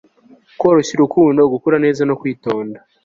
koroshya 0.59 0.93
urukundo, 0.95 1.41
gukura 1.53 1.77
neza 1.85 2.01
no 2.09 2.17
kwitonda 2.19 2.77